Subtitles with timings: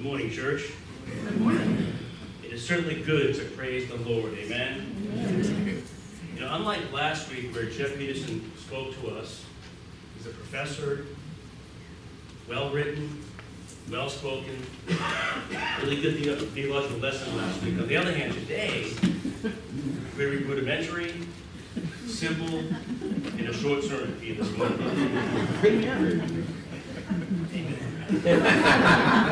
[0.00, 0.72] Good morning, church.
[1.04, 1.92] Good morning.
[2.42, 4.32] It is certainly good to praise the Lord.
[4.32, 4.96] Amen.
[5.12, 5.82] Amen.
[6.34, 9.44] You know, unlike last week where Jeff Peterson spoke to us,
[10.16, 11.04] he's a professor,
[12.48, 13.22] well written,
[13.90, 14.62] well spoken,
[15.82, 16.16] really good
[16.54, 17.78] theological lesson last week.
[17.78, 18.84] On the other hand, today,
[20.14, 21.12] very rudimentary,
[22.06, 24.80] simple, and a short sermon for you this morning.
[25.62, 26.46] Amen.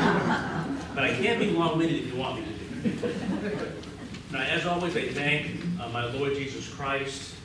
[0.99, 2.47] but I can't be long-winded if you want me
[2.83, 3.73] to.
[4.33, 7.37] Now, as always, I thank uh, my Lord Jesus Christ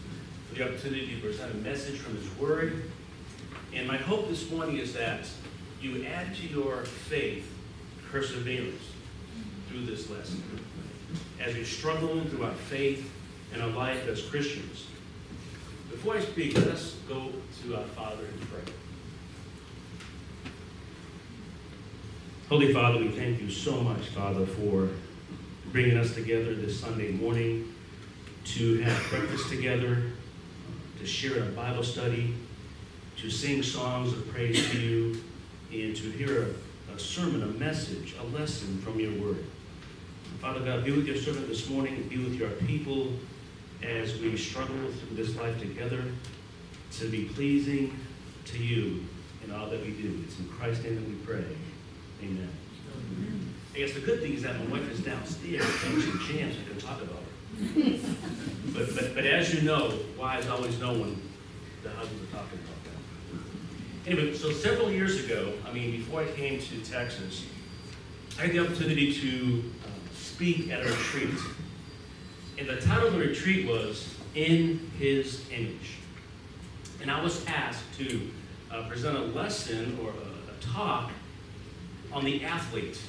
[0.50, 2.90] for the opportunity to present a message from His Word.
[3.72, 5.30] And my hope this morning is that
[5.80, 7.48] you add to your faith
[8.10, 8.82] perseverance
[9.70, 10.42] through this lesson.
[11.40, 13.08] As we struggle through our faith
[13.54, 14.88] and our life as Christians.
[15.92, 17.30] Before I speak, let us go
[17.62, 18.76] to our Father in prayer.
[22.54, 24.90] Holy Father, we thank you so much, Father, for
[25.72, 27.74] bringing us together this Sunday morning
[28.46, 30.12] to have breakfast together,
[31.00, 32.36] to share a Bible study,
[33.18, 35.24] to sing songs of praise to you,
[35.72, 39.44] and to hear a, a sermon, a message, a lesson from your word.
[40.40, 43.14] Father God, be with your servant this morning, be with your people
[43.82, 46.04] as we struggle through this life together
[47.00, 48.00] to be pleasing
[48.46, 49.06] to you
[49.44, 50.24] in all that we do.
[50.28, 51.46] It's in Christ's name that we pray.
[52.24, 52.50] Amen.
[53.74, 56.70] I guess the good thing is that my wife is downstairs playing some jams I
[56.70, 58.00] can talk about her.
[58.74, 61.22] but, but, but as you know, wise always know when
[61.82, 64.10] the husbands are talking about that.
[64.10, 67.46] Anyway, so several years ago, I mean, before I came to Texas,
[68.40, 71.40] I had the opportunity to uh, speak at a retreat.
[72.58, 75.98] And the title of the retreat was In His Image.
[77.02, 78.30] And I was asked to
[78.72, 81.12] uh, present a lesson or a, a talk
[82.14, 83.02] on the athlete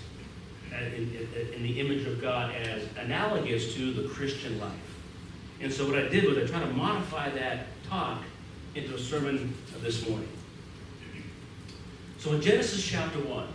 [0.72, 4.72] uh, in, in, in, the image of God as analogous to the Christian life.
[5.60, 8.22] And so what I did was I tried to modify that talk
[8.74, 10.28] into a sermon this morning.
[12.18, 13.46] So in Genesis chapter 1,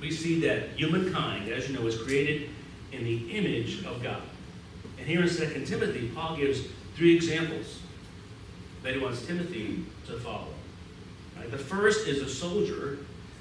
[0.00, 2.50] we see that humankind, as you know, is created
[2.92, 4.22] in the image of God.
[4.98, 6.62] And here in 2 Timothy, Paul gives
[6.96, 7.80] three examples
[8.82, 10.48] that he wants Timothy to follow.
[11.36, 11.50] Right?
[11.50, 12.98] The first is a soldier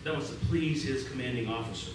[0.08, 1.92] that wants to please his commanding officer.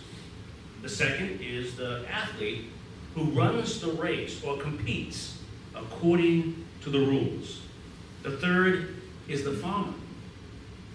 [0.83, 2.67] The second is the athlete
[3.15, 5.39] who runs the race or competes
[5.75, 7.63] according to the rules.
[8.23, 8.97] The third
[9.29, 9.95] is the farmer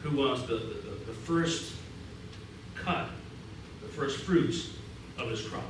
[0.03, 1.73] who wants the, the, the first
[2.75, 3.09] cut,
[3.81, 4.73] the first fruits
[5.17, 5.63] of his crop.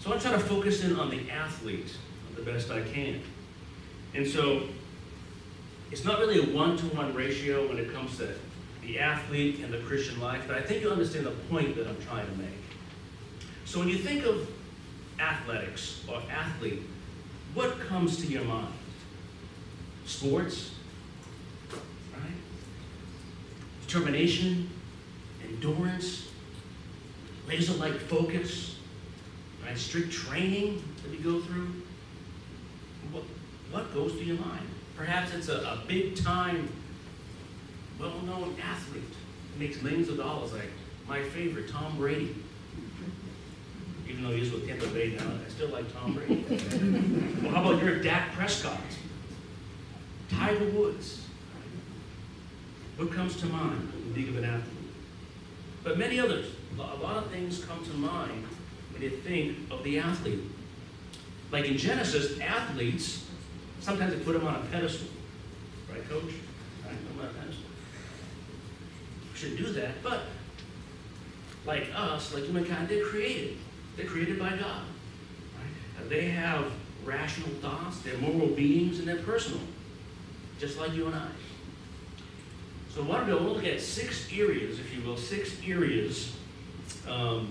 [0.00, 1.96] So I try to focus in on the athlete
[2.36, 3.22] the best I can.
[4.14, 4.64] And so
[5.90, 8.34] it's not really a one-to-one ratio when it comes to
[8.90, 12.00] the athlete and the Christian life, but I think you understand the point that I'm
[12.02, 12.48] trying to make.
[13.64, 14.50] So when you think of
[15.20, 16.82] athletics or athlete,
[17.54, 18.72] what comes to your mind?
[20.06, 20.72] Sports,
[21.72, 22.32] right?
[23.86, 24.68] Determination,
[25.44, 26.28] endurance,
[27.46, 28.76] laser-like focus,
[29.64, 29.78] right?
[29.78, 31.70] Strict training that we go through.
[33.12, 33.22] What,
[33.70, 34.66] what goes to your mind?
[34.96, 36.68] Perhaps it's a, a big-time,
[38.00, 39.02] well-known athlete
[39.58, 40.70] makes millions of dollars, like
[41.06, 42.34] my favorite, Tom Brady
[44.10, 46.44] even though he's with Tampa Bay now, I still like Tom Brady.
[47.42, 48.80] well, how about your Dak Prescott?
[50.28, 51.26] Tiger Woods.
[52.96, 54.74] What comes to mind when you think of an athlete?
[55.84, 56.52] But many others.
[56.74, 58.46] A lot of things come to mind
[58.92, 60.40] when you think of the athlete.
[61.50, 63.26] Like in Genesis, athletes,
[63.80, 65.08] sometimes they put them on a pedestal.
[65.90, 66.22] Right, coach?
[66.84, 67.64] Right, put them on a pedestal.
[69.29, 70.20] We should do that, but
[71.64, 73.56] like us, like humankind, they're created.
[73.96, 74.82] They're created by God.
[75.56, 76.08] Right?
[76.08, 76.70] They have
[77.04, 79.60] rational thoughts, they're moral beings, and they're personal,
[80.58, 81.28] just like you and I.
[82.94, 86.36] So what to look at six areas, if you will, six areas
[87.08, 87.50] um,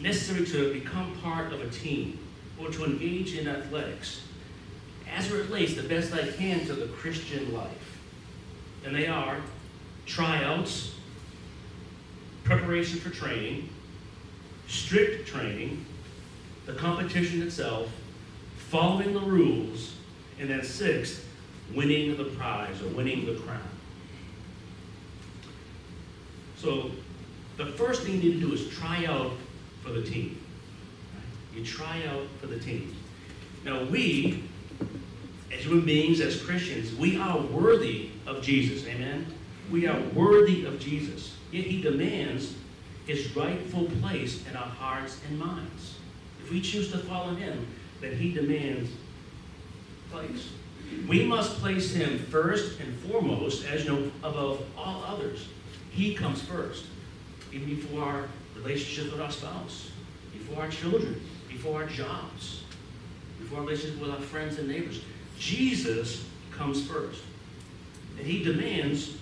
[0.00, 2.18] necessary to become part of a team
[2.60, 4.22] or to engage in athletics
[5.10, 8.00] as it relates the best I can to the Christian life.
[8.84, 9.40] And they are
[10.08, 10.94] tryouts,
[12.42, 13.68] preparation for training,
[14.66, 15.84] strict training,
[16.66, 17.88] the competition itself,
[18.56, 19.94] following the rules,
[20.40, 21.26] and then sixth,
[21.74, 23.60] winning the prize or winning the crown.
[26.56, 26.90] So
[27.56, 29.32] the first thing you need to do is try out
[29.82, 30.40] for the team.
[31.54, 32.94] You try out for the team.
[33.64, 34.44] Now we,
[35.52, 38.86] as human beings, as Christians, we are worthy of Jesus.
[38.86, 39.26] Amen?
[39.70, 41.34] We are worthy of Jesus.
[41.50, 42.54] Yet he demands
[43.06, 45.96] his rightful place in our hearts and minds.
[46.42, 47.66] If we choose to follow him,
[48.00, 48.90] then he demands
[50.10, 50.48] place.
[51.06, 55.48] We must place him first and foremost, as you know, above all others.
[55.90, 56.84] He comes first,
[57.52, 58.24] even before our
[58.56, 59.90] relationship with our spouse,
[60.32, 62.62] before our children, before our jobs,
[63.38, 65.02] before our relationship with our friends and neighbors.
[65.38, 67.22] Jesus comes first.
[68.16, 69.14] And he demands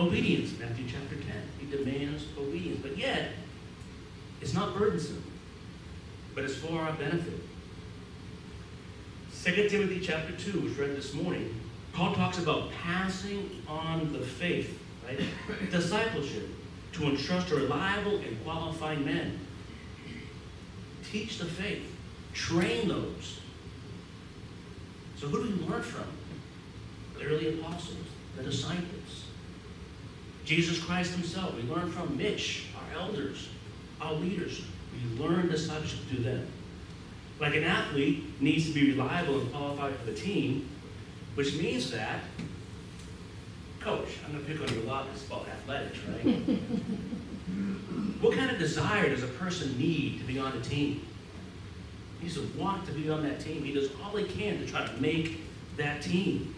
[0.00, 1.24] obedience, Matthew chapter 10.
[1.58, 2.80] He demands obedience.
[2.82, 3.28] But yet,
[4.40, 5.22] it's not burdensome,
[6.34, 7.40] but it's for our benefit.
[9.44, 11.54] 2 Timothy chapter 2, which read this morning,
[11.92, 15.20] Paul talks about passing on the faith, right?
[15.70, 16.48] Discipleship,
[16.92, 19.38] to entrust reliable and qualified men.
[21.10, 21.84] Teach the faith.
[22.32, 23.40] Train those.
[25.16, 26.04] So who do we learn from?
[27.18, 27.96] The early apostles,
[28.36, 29.24] the disciples.
[30.50, 31.54] Jesus Christ himself.
[31.54, 33.48] We learn from Mitch, our elders,
[34.00, 34.62] our leaders.
[34.92, 36.44] We learn discipleship through them.
[37.38, 40.68] Like an athlete needs to be reliable and qualified for the team,
[41.36, 42.22] which means that,
[43.78, 46.34] coach, I'm going to pick on you a lot because it's about athletics, right?
[48.20, 51.06] what kind of desire does a person need to be on a team?
[52.18, 53.62] He needs to want to be on that team.
[53.62, 55.42] He does all he can to try to make
[55.76, 56.56] that team.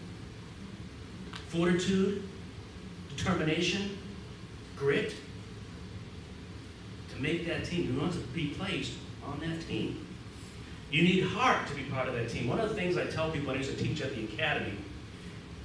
[1.49, 2.23] Fortitude,
[3.15, 3.97] determination,
[4.77, 5.15] grit,
[7.13, 7.91] to make that team.
[7.91, 8.93] He wants to be placed
[9.25, 10.05] on that team.
[10.91, 12.47] You need heart to be part of that team.
[12.47, 14.77] One of the things I tell people when I used to teach at the academy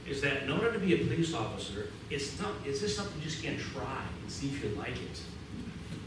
[0.06, 3.24] is that in order to be a police officer, it's not it's just something you
[3.24, 5.20] just can't try and see if you like it.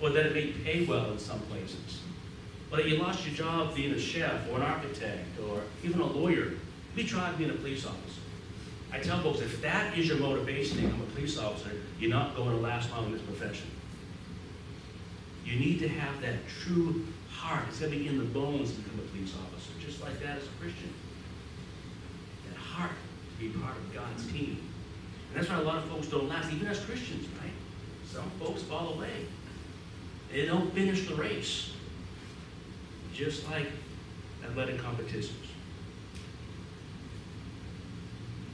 [0.02, 2.02] Or that it may pay well in some places.
[2.72, 6.08] Or that you lost your job being a chef or an architect or even a
[6.08, 6.54] lawyer.
[6.96, 8.22] We tried being a police officer.
[8.94, 12.36] I tell folks, if that is your motivation to become a police officer, you're not
[12.36, 13.68] going to last long in this profession.
[15.46, 17.66] You need to have that true heart.
[17.70, 20.38] It's got to be in the bones to become a police officer, just like that
[20.38, 20.94] as a Christian.
[22.50, 24.62] That heart to be part of God's team.
[25.30, 27.52] And that's why a lot of folks don't last, even as Christians, right?
[28.06, 29.26] Some folks fall away.
[30.32, 31.72] They don't finish the race.
[33.14, 33.68] Just like
[34.44, 35.51] athletic competitions.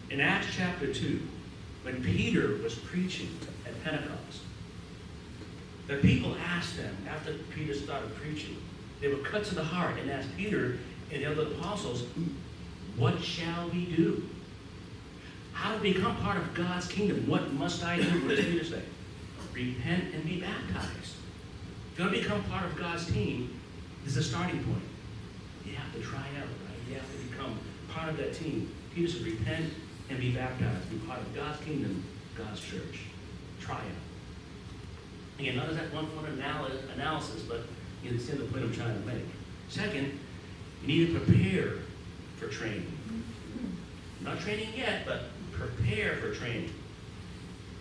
[0.09, 1.21] In Acts chapter 2,
[1.83, 3.30] when Peter was preaching
[3.65, 4.42] at Pentecost,
[5.88, 8.57] the people asked him, after Peter started preaching,
[9.01, 10.77] they were cut to the heart and asked Peter
[11.12, 12.04] and the other apostles,
[12.95, 14.24] What shall we do?
[15.54, 17.27] How to become part of God's kingdom?
[17.27, 18.03] What must I do?
[18.25, 18.81] What does Peter say?
[19.53, 21.15] Repent and be baptized.
[21.92, 23.60] If you're going to become part of God's team,
[24.03, 24.83] this is a starting point.
[25.65, 26.89] You have to try out, right?
[26.89, 28.71] You have to become part of that team.
[28.94, 29.74] Peter said, Repent
[30.09, 30.89] and be baptized.
[30.89, 32.04] Be part of God's kingdom,
[32.38, 33.01] God's church.
[33.59, 33.81] Try out.
[35.39, 37.62] Again, not as that one for analysis, but
[38.04, 39.24] you understand the point I'm trying to make.
[39.69, 40.19] Second,
[40.81, 41.74] you need to prepare
[42.38, 42.92] for training.
[43.07, 44.25] Mm-hmm.
[44.25, 46.71] Not training yet, but prepare for training.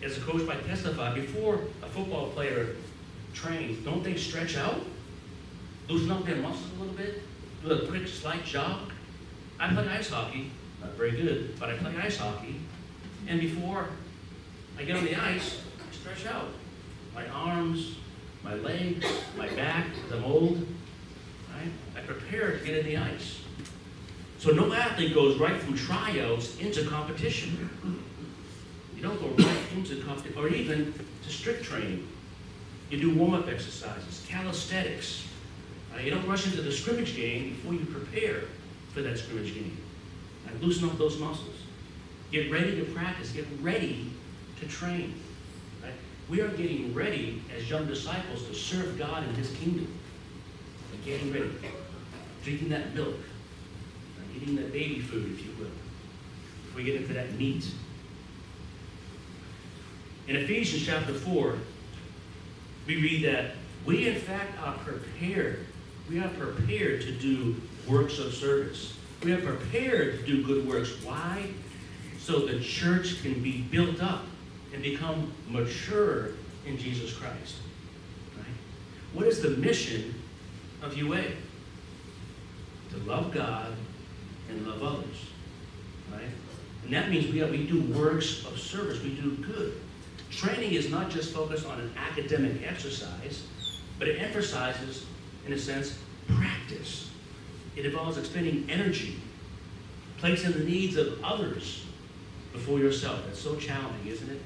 [0.03, 2.75] As a coach might testify, before a football player
[3.33, 4.81] trains, don't they stretch out?
[5.87, 7.21] Loosen up their muscles a little bit?
[7.63, 8.91] Do a quick slight jog?
[9.59, 10.51] I play ice hockey,
[10.81, 12.55] not very good, but I play ice hockey.
[13.27, 13.89] And before
[14.77, 16.49] I get on the ice, I stretch out.
[17.13, 17.97] My arms,
[18.43, 20.65] my legs, my back, I'm old.
[21.53, 21.71] Right?
[21.95, 23.41] I prepare to get in the ice.
[24.37, 27.69] So no athlete goes right from tryouts into competition.
[28.95, 32.07] You don't go right into competition, or even to strict training.
[32.89, 35.27] You do warm-up exercises, calisthenics.
[35.91, 36.05] Right?
[36.05, 38.43] You don't rush into the scrimmage game before you prepare
[38.93, 39.77] for that scrimmage game.
[40.47, 40.61] Right?
[40.61, 41.55] Loosen up those muscles.
[42.31, 43.31] Get ready to practice.
[43.31, 44.11] Get ready
[44.59, 45.21] to train.
[46.29, 49.87] We are getting ready as young disciples to serve God in His kingdom.
[50.91, 51.51] We're getting ready.
[52.43, 53.15] Drinking that milk.
[54.35, 55.71] Eating that baby food, if you will.
[56.69, 57.65] If we get into that meat.
[60.27, 61.55] In Ephesians chapter 4,
[62.85, 65.65] we read that we, in fact, are prepared.
[66.09, 67.55] We are prepared to do
[67.87, 68.97] works of service.
[69.23, 70.91] We are prepared to do good works.
[71.03, 71.49] Why?
[72.19, 74.25] So the church can be built up
[74.73, 76.31] and become mature
[76.65, 77.55] in Jesus Christ.
[78.37, 78.45] Right?
[79.13, 80.13] What is the mission
[80.81, 81.23] of UA?
[82.91, 83.73] To love God
[84.49, 85.17] and love others.
[86.11, 86.29] Right?
[86.83, 89.01] And that means we, have, we do works of service.
[89.01, 89.79] We do good.
[90.29, 93.47] Training is not just focused on an academic exercise,
[93.97, 95.05] but it emphasizes,
[95.45, 95.97] in a sense,
[96.35, 97.09] practice.
[97.77, 99.19] It involves expending energy,
[100.17, 101.85] placing the needs of others
[102.51, 103.21] before yourself.
[103.25, 104.41] That's so challenging, isn't it?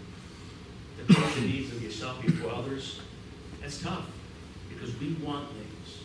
[1.08, 3.00] to put the needs of yourself before others.
[3.62, 4.06] That's tough
[4.70, 6.00] because we want things.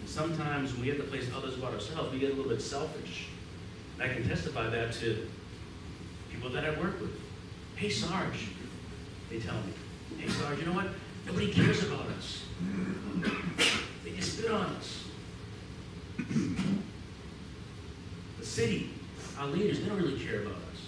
[0.00, 2.60] And sometimes when we have to place others above ourselves, we get a little bit
[2.60, 3.28] selfish.
[3.98, 5.28] And I can testify that to
[6.30, 7.18] people that I work with.
[7.76, 8.48] Hey, Sarge,
[9.30, 9.72] they tell me.
[10.18, 10.88] Hey, Sarge, you know what?
[11.26, 12.42] Nobody cares about us.
[14.04, 15.04] They just spit on us.
[18.42, 18.90] The city,
[19.38, 20.80] our leaders, they don't really care about us.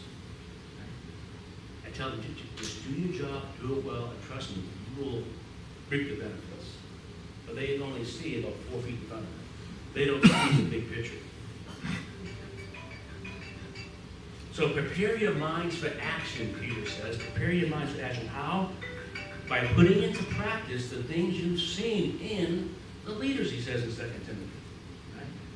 [1.87, 2.21] I tell them,
[2.57, 4.65] just do your job, do it well, and trust me,
[4.99, 5.23] you will
[5.89, 6.73] reap the benefits.
[7.47, 9.41] But they only see about four feet in front of them.
[9.95, 11.19] They don't see the big picture.
[14.53, 17.19] So prepare your minds for action, Peter says.
[17.19, 18.27] Prepare your minds for action.
[18.27, 18.71] How?
[19.49, 22.75] By putting into practice the things you've seen in
[23.05, 23.95] the leaders, he says in 2
[24.27, 24.51] Timothy.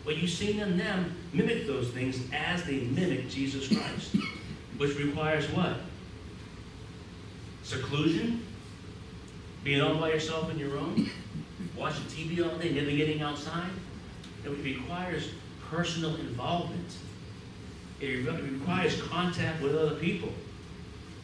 [0.08, 4.16] What you've seen in them, mimic those things as they mimic Jesus Christ.
[4.78, 5.80] Which requires what?
[7.62, 8.42] Seclusion?
[9.64, 11.10] Being all by yourself in your room?
[11.76, 13.68] Watching TV all day, never getting outside?
[14.46, 15.28] It requires
[15.68, 16.96] personal involvement.
[18.00, 20.32] It requires contact with other people.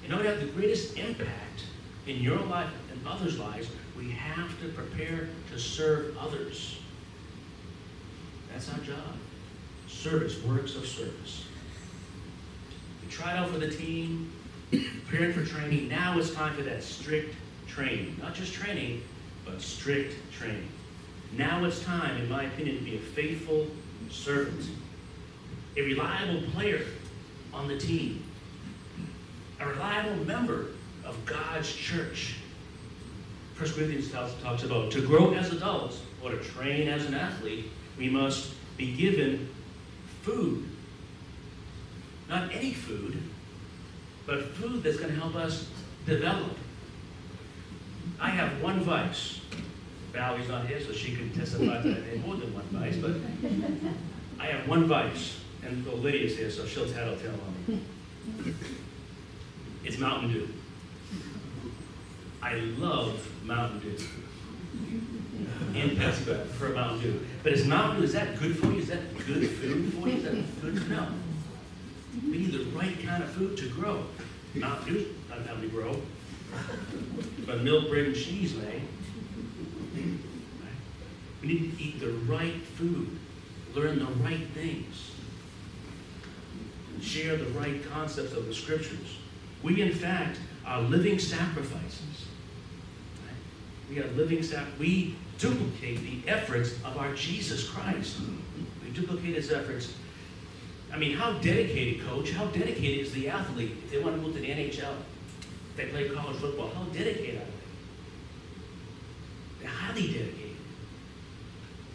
[0.05, 1.65] In order to have the greatest impact
[2.07, 6.81] in your life and others' lives, we have to prepare to serve others.
[8.55, 9.17] That's our job.
[9.89, 11.45] Service, works of service.
[13.03, 14.33] We tried out for the team,
[14.71, 15.89] preparing for training.
[15.89, 17.35] Now it's time for that strict
[17.67, 18.17] training.
[18.23, 19.03] Not just training,
[19.45, 20.69] but strict training.
[21.37, 23.67] Now it's time, in my opinion, to be a faithful
[24.09, 24.69] servant
[25.77, 26.83] a reliable player
[27.53, 28.23] on the team,
[29.59, 30.67] a reliable member
[31.05, 32.37] of God's church.
[33.55, 38.09] First Corinthians talks about to grow as adults or to train as an athlete, we
[38.09, 39.49] must be given
[40.23, 40.69] food.
[42.29, 43.23] Not any food,
[44.27, 45.69] but food that's going to help us
[46.07, 46.57] develop.
[48.21, 49.41] I have one vice.
[50.13, 53.17] Valerie's not here, so she can testify that I have more than one vice, but
[54.39, 58.55] I have one vice and well, Lydia's here, so she'll tattle tale on me.
[59.85, 60.49] It's Mountain Dew.
[62.43, 63.99] I love Mountain Dew.
[65.73, 67.27] Pepsi, but for Mountain Dew.
[67.43, 68.79] But is Mountain Dew, is that good for you?
[68.79, 70.17] Is that good food for you?
[70.17, 70.91] Is that good?
[70.91, 71.09] No.
[72.25, 74.05] We need the right kind of food to grow.
[74.55, 76.01] Mountain Dew doesn't have to grow.
[77.47, 78.83] But milk, bread, and cheese may.
[81.43, 83.19] We need to eat the right food.
[83.75, 85.11] Learn the right things
[87.05, 89.19] share the right concepts of the scriptures.
[89.63, 92.27] We, in fact, are living sacrifices.
[93.91, 94.81] We are living sacrifices.
[94.81, 98.19] We duplicate the efforts of our Jesus Christ.
[98.85, 99.95] We duplicate his efforts.
[100.93, 104.35] I mean, how dedicated, coach, how dedicated is the athlete if they want to move
[104.35, 104.95] to the NHL?
[105.71, 107.51] If they play college football, how dedicated are they?
[109.61, 110.57] They're highly dedicated.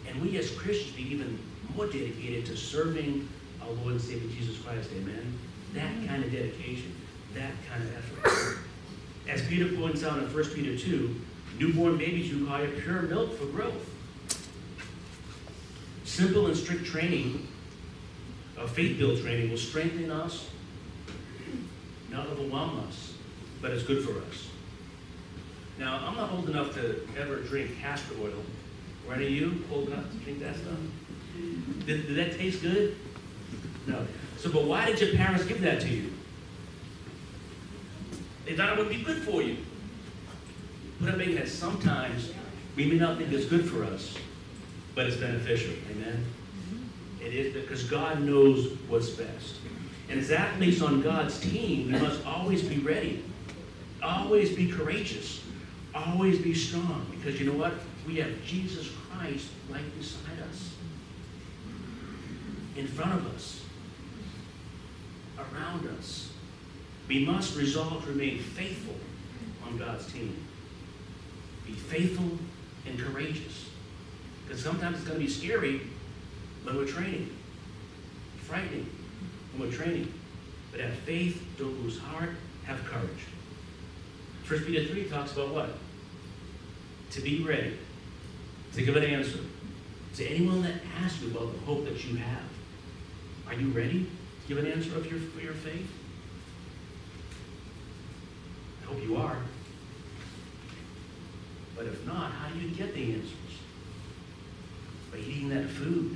[0.06, 1.38] And we as Christians be even
[1.74, 3.28] more dedicated to serving
[3.62, 4.90] our Lord and Savior Jesus Christ.
[4.96, 5.38] Amen.
[5.72, 6.94] That kind of dedication,
[7.34, 8.58] that kind of effort.
[9.28, 11.14] As Peter points out in 1 Peter 2,
[11.60, 13.88] newborn babies require pure milk for growth.
[16.04, 17.46] Simple and strict training,
[18.58, 20.48] a faith-built training, will strengthen us,
[22.08, 23.12] not overwhelm us,
[23.60, 24.48] but it's good for us.
[25.78, 28.32] Now, I'm not old enough to ever drink castor oil.
[29.06, 30.78] Were any of you old enough to drink that stuff?
[31.86, 32.96] Did, did that taste good?
[33.86, 34.06] No.
[34.38, 36.12] So, but why did your parents give that to you?
[38.46, 39.58] They thought it would be good for you.
[41.00, 42.32] But I mean that sometimes
[42.76, 44.16] we may not think it's good for us,
[44.94, 45.72] but it's beneficial.
[45.90, 46.24] Amen?
[46.68, 47.26] Mm-hmm.
[47.26, 49.56] It is because God knows what's best.
[50.10, 53.24] And as athletes on God's team, we must always be ready,
[54.02, 55.42] always be courageous,
[55.94, 57.06] always be strong.
[57.10, 57.74] Because you know what?
[58.06, 60.74] We have Jesus Christ right beside us,
[62.76, 63.62] in front of us
[65.38, 66.32] around us.
[67.08, 68.96] We must resolve to remain faithful
[69.66, 70.36] on God's team.
[71.70, 72.38] Be faithful
[72.86, 73.70] and courageous.
[74.44, 75.82] Because sometimes it's going to be scary
[76.64, 77.30] when we're training,
[78.40, 78.90] frightening
[79.54, 80.12] when we're training.
[80.72, 82.30] But have faith, don't lose heart,
[82.64, 83.26] have courage.
[84.48, 85.70] 1 Peter 3 talks about what?
[87.12, 87.76] To be ready,
[88.74, 89.38] to give an answer
[90.16, 92.42] to anyone that asks you about the hope that you have.
[93.46, 94.10] Are you ready?
[94.42, 95.88] To give an answer of your, for your faith?
[98.82, 99.36] I hope you are.
[101.80, 103.32] But if not, how do you get the answers?
[105.10, 106.14] By eating that food,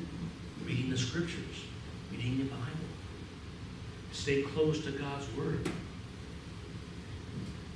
[0.67, 1.65] reading the scriptures,
[2.13, 2.67] reading the Bible.
[4.13, 5.67] Stay close to God's Word.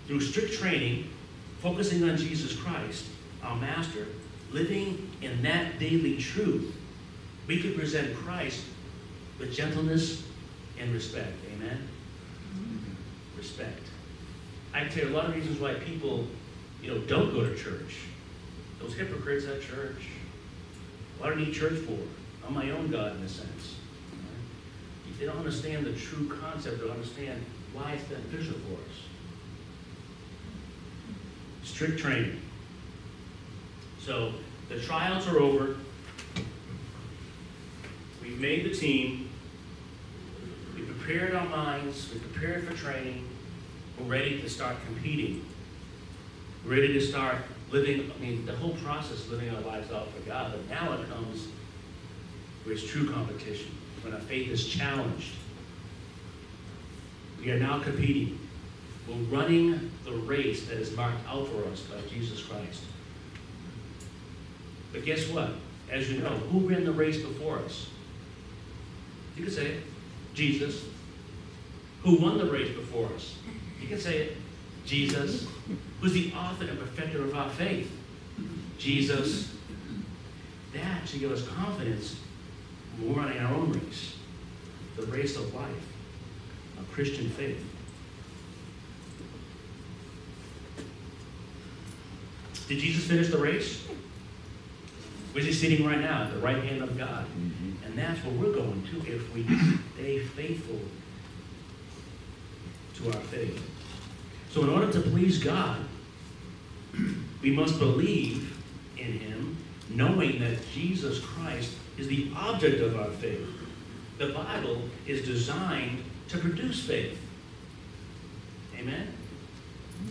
[0.06, 1.08] Through strict training,
[1.60, 3.06] focusing on Jesus Christ,
[3.42, 4.06] our Master,
[4.52, 6.76] living in that daily truth,
[7.46, 8.64] we could present Christ
[9.38, 10.24] with gentleness
[10.78, 11.32] and respect.
[11.54, 11.88] Amen?
[12.52, 13.38] Mm-hmm.
[13.38, 13.80] Respect.
[14.74, 16.26] I can tell you a lot of reasons why people,
[16.82, 17.96] you know, don't go to church.
[18.80, 20.08] Those hypocrites at church.
[21.18, 21.98] What do I need church for?
[22.46, 23.76] I'm my own God in a sense.
[25.18, 26.78] They don't understand the true concept.
[26.78, 28.98] They don't understand why it's beneficial for us.
[31.64, 32.40] Strict training.
[34.00, 34.32] So
[34.68, 35.76] the trials are over.
[38.22, 39.28] We've made the team.
[40.76, 42.12] We prepared our minds.
[42.12, 43.26] We prepared for training.
[43.98, 45.44] We're ready to start competing.
[46.64, 47.36] Ready to start
[47.70, 50.52] living, I mean, the whole process of living our lives out for God.
[50.52, 51.48] But now it comes
[52.64, 53.70] where it's true competition,
[54.02, 55.32] when our faith is challenged.
[57.40, 58.38] We are now competing.
[59.08, 62.82] We're running the race that is marked out for us by Jesus Christ.
[64.92, 65.50] But guess what?
[65.90, 67.88] As you know, who ran the race before us?
[69.36, 69.82] You can say it.
[70.34, 70.84] Jesus.
[72.02, 73.36] Who won the race before us?
[73.80, 74.36] You can say it.
[74.88, 75.46] Jesus.
[76.00, 77.90] Who's the author and perfecter of our faith?
[78.78, 79.54] Jesus.
[80.72, 82.16] That should give us confidence
[82.96, 84.16] when we're running our own race.
[84.96, 85.70] The race of life.
[86.80, 87.62] A Christian faith.
[92.68, 93.86] Did Jesus finish the race?
[95.32, 96.24] Where's he sitting right now?
[96.24, 97.26] At the right hand of God.
[97.26, 97.84] Mm-hmm.
[97.84, 99.44] And that's where we're going to if we
[99.94, 100.80] stay faithful
[102.96, 103.62] to our faith.
[104.50, 105.78] So, in order to please God,
[107.42, 108.56] we must believe
[108.96, 109.56] in Him,
[109.90, 113.46] knowing that Jesus Christ is the object of our faith.
[114.18, 117.18] The Bible is designed to produce faith.
[118.78, 119.12] Amen?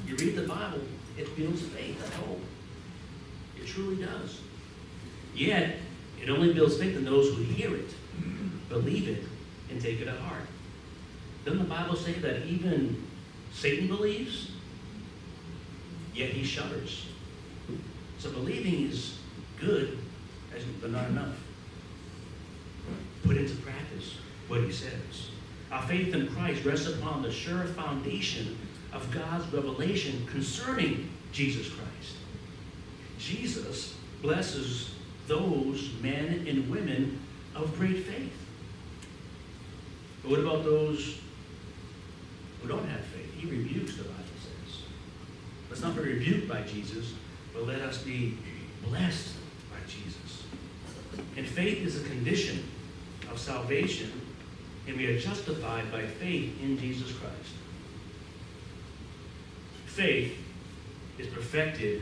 [0.05, 0.81] You read the Bible,
[1.17, 2.41] it builds faith and hope.
[3.59, 4.41] It truly does.
[5.35, 5.77] Yet,
[6.21, 7.89] it only builds faith in those who hear it,
[8.69, 9.23] believe it,
[9.69, 10.43] and take it to heart.
[11.45, 13.06] Doesn't the Bible say that even
[13.57, 14.51] Satan believes,
[16.13, 17.07] yet he shudders?
[18.19, 19.17] So believing is
[19.59, 19.97] good,
[20.79, 21.35] but not enough.
[23.23, 25.31] Put into practice what he says.
[25.71, 28.55] Our faith in Christ rests upon the sure foundation
[28.93, 32.15] of God's revelation concerning Jesus Christ.
[33.17, 34.93] Jesus blesses
[35.25, 37.19] those men and women
[37.55, 38.37] of great faith.
[40.21, 41.17] But what about those
[42.61, 43.26] who don't have faith?
[43.37, 44.81] He rebukes, the Bible says.
[45.69, 47.13] Let's not be rebuked by Jesus,
[47.53, 48.37] but let us be
[48.83, 49.33] blessed
[49.71, 50.43] by Jesus.
[51.35, 52.63] And faith is a condition
[53.31, 54.11] of salvation,
[54.87, 57.53] and we are justified by faith in Jesus Christ.
[59.85, 60.37] Faith
[61.17, 62.01] is perfected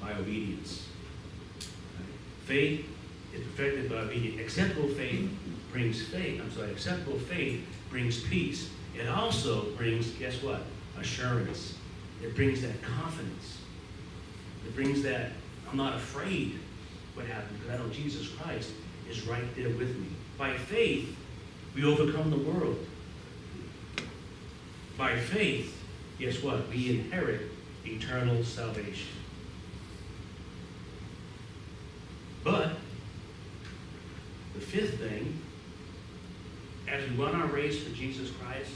[0.00, 0.86] by obedience.
[2.44, 2.86] Faith
[3.34, 4.40] is perfected by obedience.
[4.40, 5.30] Acceptable faith
[5.72, 6.40] brings faith.
[6.40, 8.70] I'm sorry, acceptable faith brings peace.
[8.98, 10.62] It also brings, guess what?
[10.98, 11.74] Assurance.
[12.22, 13.58] It brings that confidence.
[14.66, 15.30] It brings that
[15.70, 16.58] I'm not afraid
[17.14, 18.72] what happened because I know Jesus Christ
[19.08, 20.08] is right there with me.
[20.36, 21.16] By faith,
[21.74, 22.84] we overcome the world.
[24.96, 25.80] By faith,
[26.18, 26.68] guess what?
[26.68, 27.42] We inherit
[27.86, 29.08] eternal salvation.
[32.42, 32.72] But
[34.54, 35.40] the fifth thing,
[36.90, 38.70] as we run our race for Jesus Christ,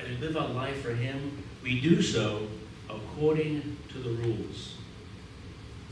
[0.00, 2.46] as we live our life for Him, we do so
[2.88, 4.74] according to the rules,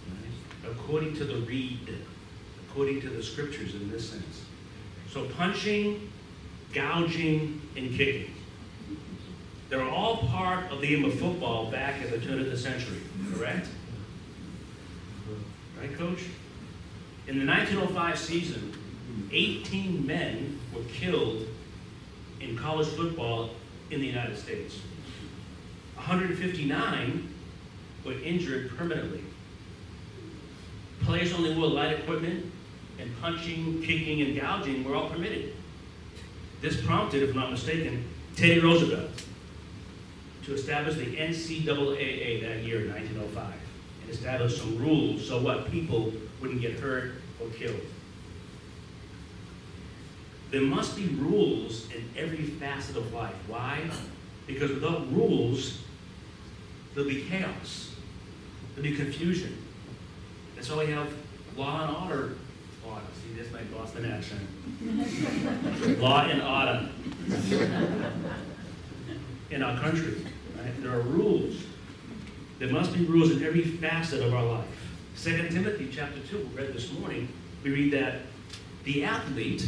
[0.09, 0.71] right?
[0.71, 1.97] according to the read,
[2.69, 4.45] according to the scriptures in this sense.
[5.11, 6.11] So punching,
[6.73, 8.35] gouging, and kicking.
[9.69, 13.01] They're all part of the game of football back at the turn of the century,
[13.33, 13.69] correct?
[15.81, 16.25] Right, Coach?
[17.27, 18.77] In the 1905 season,
[19.31, 21.47] 18 men were killed
[22.41, 23.51] in college football
[23.91, 24.79] in the United States.
[25.95, 27.35] 159
[28.05, 29.23] were injured permanently.
[31.03, 32.51] Players only wore light equipment,
[32.99, 35.55] and punching, kicking, and gouging were all permitted.
[36.61, 38.05] This prompted, if not mistaken,
[38.37, 39.11] Teddy Roosevelt
[40.45, 43.55] to establish the NCAA that year in 1905
[44.03, 47.81] and establish some rules so what people wouldn't get hurt or killed.
[50.53, 53.35] There must be rules in every facet of life.
[53.49, 53.81] Why?
[54.47, 55.79] Because without rules,
[56.95, 57.97] there'll be chaos.
[58.75, 59.57] There'll be confusion.
[60.55, 61.11] That's why we have
[61.57, 62.35] law and order.
[62.87, 63.01] Order.
[63.23, 65.99] See, that's my Boston accent.
[66.01, 66.89] law and order.
[69.51, 70.27] in our country.
[70.59, 70.83] Right?
[70.83, 71.63] There are rules.
[72.59, 74.67] There must be rules in every facet of our life.
[75.17, 77.29] 2 Timothy chapter 2, we read this morning,
[77.63, 78.21] we read that
[78.85, 79.67] the athlete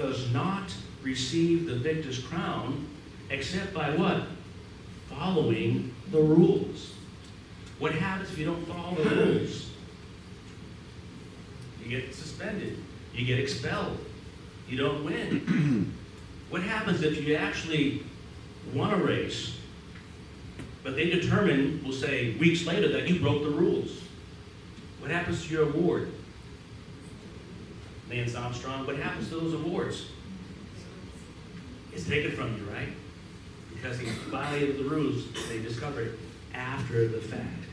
[0.00, 2.88] does not receive the victor's crown
[3.28, 4.22] except by what?
[5.10, 6.94] Following the rules.
[7.78, 9.70] What happens if you don't follow the rules?
[11.84, 12.78] You get suspended.
[13.14, 13.98] You get expelled.
[14.68, 15.94] You don't win.
[16.50, 18.02] what happens if you actually
[18.72, 19.58] won a race,
[20.82, 24.00] but they determine, we'll say, weeks later that you broke the rules?
[25.00, 26.10] What happens to your award?
[28.10, 30.06] Lance Armstrong, what happens to those awards?
[31.92, 32.88] It's taken from you, right?
[33.72, 36.18] Because he violated the rules they discovered
[36.52, 37.64] after the fact.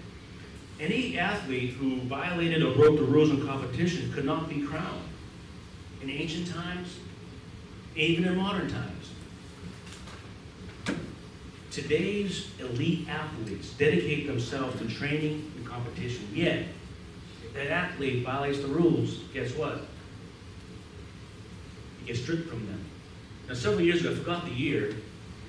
[0.80, 5.02] Any athlete who violated or broke the rules in competition could not be crowned.
[6.04, 7.00] In ancient times,
[7.95, 9.10] even in modern times.
[11.71, 16.28] Today's elite athletes dedicate themselves to training and competition.
[16.34, 16.67] Yet,
[17.43, 19.82] if that athlete violates the rules, guess what?
[22.08, 22.86] He gets stripped from them.
[23.50, 24.96] Now, several years ago, I forgot the year,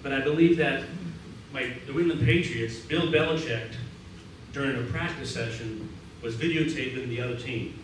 [0.02, 0.82] but I believe that
[1.52, 3.74] my the New England Patriots, Bill Belichick,
[4.52, 5.88] during a practice session,
[6.20, 7.78] was videotaping the other team.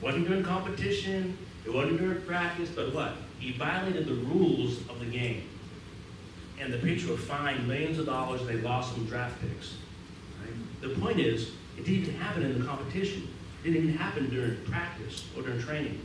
[0.00, 3.16] Wasn't during competition, it wasn't during practice, but what?
[3.40, 5.48] He violated the rules of the game.
[6.60, 9.74] And the Patriots were fined millions of dollars they lost some draft picks.
[10.82, 13.28] The point is, it didn't even happen in the competition.
[13.64, 16.00] It didn't even happen during practice or during training.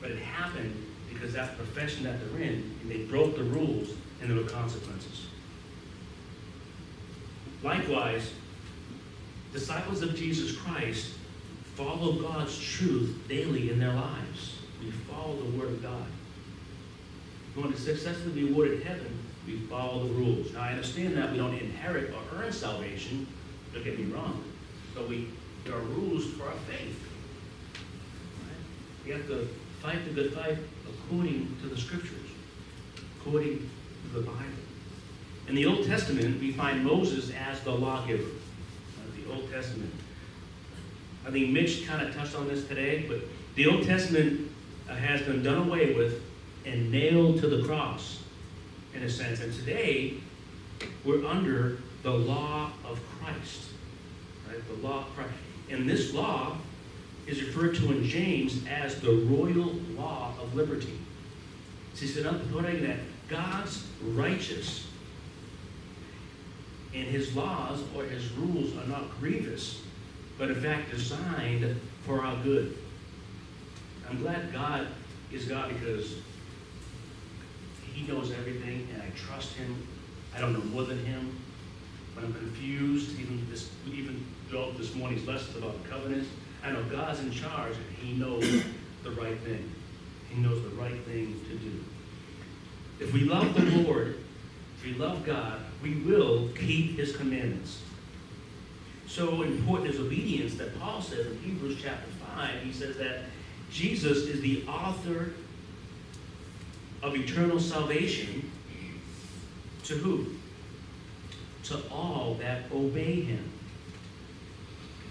[0.00, 4.30] But it happened because that's profession that they're in, and they broke the rules, and
[4.30, 5.26] there were consequences.
[7.62, 8.30] Likewise,
[9.52, 11.12] disciples of Jesus Christ
[11.76, 14.58] follow God's truth daily in their lives.
[14.82, 16.04] We follow the Word of God.
[17.56, 20.52] We want to successfully be awarded heaven, we follow the rules.
[20.52, 23.26] Now, I understand that we don't inherit or earn salvation,
[23.72, 24.42] don't get me wrong,
[24.94, 25.28] but we
[25.64, 27.08] there are rules for our faith.
[27.74, 29.06] Right?
[29.06, 29.48] We have to
[29.84, 30.56] fight the good fight
[30.88, 32.30] according to the Scriptures,
[33.20, 34.40] according to the Bible.
[35.46, 38.22] In the Old Testament, we find Moses as the lawgiver.
[38.22, 39.92] Uh, the Old Testament.
[41.26, 43.18] I think Mitch kind of touched on this today, but
[43.56, 44.50] the Old Testament
[44.88, 46.22] uh, has been done away with
[46.64, 48.22] and nailed to the cross,
[48.94, 49.40] in a sense.
[49.40, 50.14] And today,
[51.04, 53.64] we're under the law of Christ.
[54.48, 54.66] Right?
[54.66, 55.34] The law of Christ.
[55.68, 56.56] And this law
[57.26, 60.98] is referred to in James as the royal law of liberty.
[61.94, 64.86] So he said, noting that God's righteous
[66.94, 69.80] and his laws or his rules are not grievous,
[70.38, 72.76] but in fact designed for our good.
[74.08, 74.86] I'm glad God
[75.32, 76.16] is God because
[77.92, 79.86] he knows everything and I trust him.
[80.36, 81.36] I don't know more than him.
[82.14, 84.24] But I'm confused, even this even
[84.78, 86.28] this morning's lesson about the covenant,
[86.64, 88.64] I know God's in charge and He knows
[89.02, 89.70] the right thing.
[90.30, 91.84] He knows the right thing to do.
[93.00, 94.18] If we love the Lord,
[94.76, 97.82] if we love God, we will keep His commandments.
[99.06, 102.62] So important is obedience that Paul says in Hebrews chapter 5.
[102.62, 103.24] He says that
[103.70, 105.34] Jesus is the author
[107.02, 108.50] of eternal salvation
[109.84, 110.26] to who?
[111.64, 113.53] To all that obey him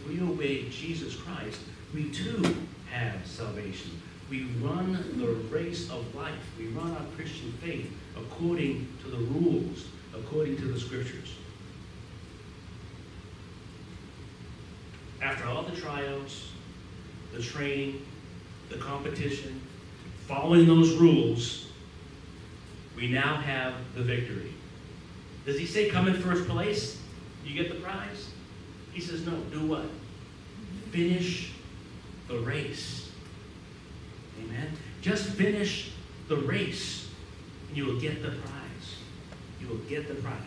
[0.08, 1.60] we obey Jesus Christ,
[1.94, 2.56] we too
[2.90, 4.02] have salvation.
[4.30, 6.34] We run the race of life.
[6.58, 9.86] We run our Christian faith according to the rules,
[10.16, 11.36] according to the scriptures.
[15.22, 16.50] After all the tryouts,
[17.34, 18.06] the training,
[18.70, 19.62] the competition,
[20.28, 21.68] following those rules,
[22.96, 24.54] we now have the victory.
[25.46, 27.00] Does he say come in first place?
[27.46, 28.33] You get the prize?
[28.94, 29.86] He says, no, do what?
[30.92, 31.52] Finish
[32.28, 33.12] the race.
[34.40, 34.72] Amen?
[35.02, 35.92] Just finish
[36.28, 37.10] the race,
[37.68, 38.96] and you will get the prize.
[39.60, 40.38] You will get the prize.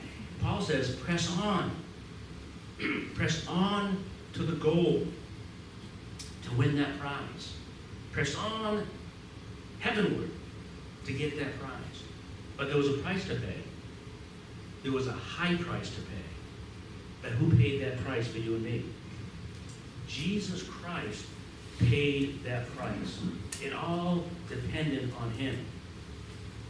[0.40, 1.70] Paul says, press on.
[3.14, 4.02] press on
[4.34, 5.06] to the goal
[6.44, 7.54] to win that prize.
[8.12, 8.86] Press on
[9.80, 10.30] heavenward
[11.04, 11.72] to get that prize.
[12.56, 13.60] But there was a price to pay.
[14.82, 16.16] There was a high price to pay.
[17.22, 18.84] But who paid that price for you and me?
[20.08, 21.24] Jesus Christ
[21.78, 23.20] paid that price.
[23.62, 25.58] It all depended on him.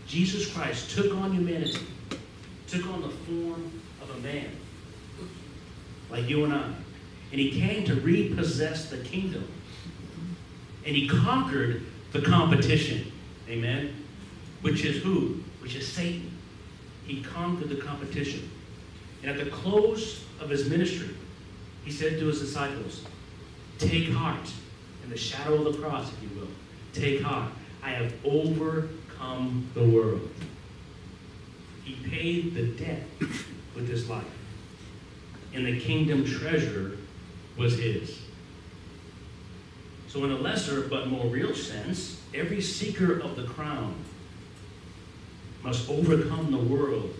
[0.06, 1.78] Jesus Christ took on humanity,
[2.68, 4.50] took on the form of a man,
[6.10, 6.72] like you and I.
[7.32, 9.46] And he came to repossess the kingdom.
[10.84, 11.82] And he conquered
[12.12, 13.10] the competition.
[13.48, 14.04] Amen?
[14.62, 15.42] Which is who?
[15.60, 16.38] Which is Satan.
[17.04, 18.48] He conquered the competition.
[19.22, 21.14] And at the close of his ministry,
[21.84, 23.04] he said to his disciples,
[23.78, 24.50] Take heart
[25.04, 26.48] in the shadow of the cross, if you will.
[26.92, 27.52] Take heart.
[27.82, 30.30] I have overcome the world.
[31.84, 33.04] He paid the debt
[33.74, 34.24] with his life.
[35.54, 36.98] And the kingdom treasure
[37.56, 38.18] was his.
[40.08, 43.94] So, in a lesser but more real sense, every seeker of the crown
[45.62, 47.14] must overcome the world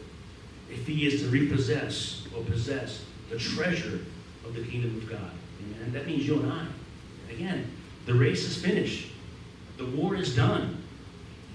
[0.70, 4.00] if he is to repossess or possess the treasure
[4.44, 5.30] of the kingdom of God.
[5.62, 5.92] Amen.
[5.92, 6.66] That means you and I.
[7.30, 7.70] Again,
[8.06, 9.10] the race is finished.
[9.76, 10.82] The war is done.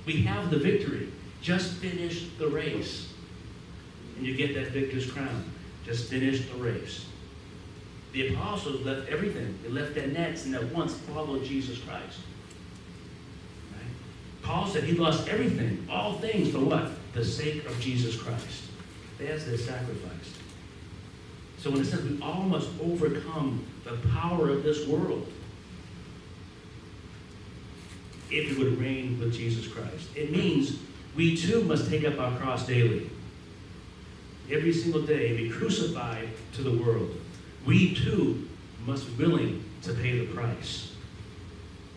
[0.06, 1.12] We have the victory.
[1.42, 3.12] Just finish the race.
[4.18, 5.46] And you get that victor's crown.
[5.86, 7.06] Just finish the race.
[8.14, 9.58] The apostles left everything.
[9.64, 12.20] They left their nets and at once followed Jesus Christ.
[13.72, 13.82] Right?
[14.42, 16.92] Paul said he lost everything, all things for what?
[17.14, 18.64] The sake of Jesus Christ.
[19.22, 20.34] That's their sacrifice.
[21.60, 25.32] So in a sense, we all must overcome the power of this world
[28.32, 30.10] if we would reign with Jesus Christ.
[30.16, 30.80] It means
[31.16, 33.10] we too must take up our cross daily.
[34.50, 37.16] Every single day be crucified to the world.
[37.66, 38.48] We too
[38.86, 40.94] must be willing to pay the price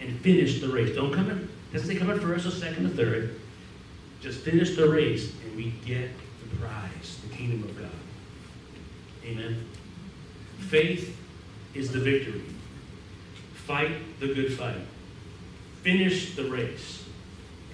[0.01, 0.95] and finish the race.
[0.95, 3.41] Don't come in, doesn't say come in first or second or third.
[4.21, 6.11] Just finish the race and we get
[6.61, 7.91] prize, the kingdom of God.
[9.25, 9.65] Amen.
[10.59, 11.17] Faith
[11.75, 12.43] is the victory.
[13.55, 14.81] Fight the good fight.
[15.83, 17.05] Finish the race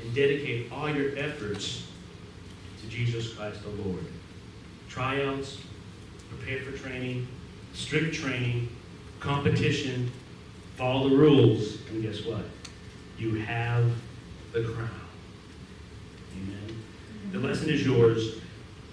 [0.00, 1.86] and dedicate all your efforts
[2.80, 4.04] to Jesus Christ the Lord.
[4.88, 5.58] Tryouts,
[6.28, 7.28] prepare for training,
[7.74, 8.68] strict training,
[9.20, 10.10] competition,
[10.76, 12.44] follow the rules, and guess what?
[13.18, 13.90] You have
[14.52, 14.90] the crown.
[16.36, 16.82] Amen.
[17.32, 18.40] The lesson is yours.